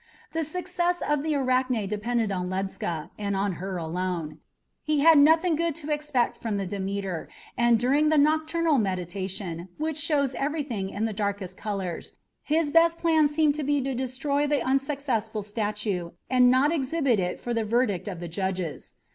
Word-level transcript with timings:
The 0.33 0.43
success 0.43 1.03
of 1.07 1.21
the 1.21 1.35
Arachne 1.35 1.87
depended 1.87 2.31
upon 2.31 2.49
Ledscha, 2.49 3.11
and 3.19 3.35
on 3.35 3.51
her 3.61 3.77
alone. 3.77 4.39
He 4.81 5.01
had 5.01 5.19
nothing 5.19 5.55
good 5.55 5.75
to 5.75 5.91
expect 5.93 6.35
from 6.37 6.57
the 6.57 6.65
Demeter, 6.65 7.29
and 7.55 7.77
during 7.79 8.09
the 8.09 8.17
nocturnal 8.17 8.79
meditation, 8.79 9.69
which 9.77 9.97
shows 9.97 10.33
everything 10.33 10.89
in 10.89 11.05
the 11.05 11.13
darkest 11.13 11.55
colours, 11.55 12.13
his 12.41 12.71
best 12.71 12.97
plan 12.97 13.27
seemed 13.27 13.53
to 13.53 13.63
be 13.63 13.79
to 13.79 13.93
destroy 13.93 14.47
the 14.47 14.65
unsuccessful 14.65 15.43
statue 15.43 16.09
and 16.31 16.49
not 16.49 16.71
exhibit 16.73 17.19
it 17.19 17.39
for 17.39 17.53
the 17.53 17.63
verdict 17.63 18.07
of 18.07 18.19
the 18.19 18.27
judges. 18.27 18.95